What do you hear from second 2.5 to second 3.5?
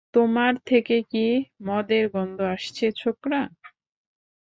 আসছে, ছোকরা?